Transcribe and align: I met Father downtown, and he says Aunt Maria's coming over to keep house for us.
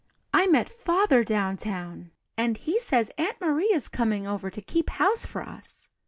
I 0.33 0.47
met 0.47 0.67
Father 0.67 1.23
downtown, 1.23 2.09
and 2.35 2.57
he 2.57 2.79
says 2.79 3.11
Aunt 3.19 3.39
Maria's 3.39 3.87
coming 3.87 4.25
over 4.25 4.49
to 4.49 4.59
keep 4.59 4.89
house 4.89 5.27
for 5.27 5.43
us. 5.43 5.89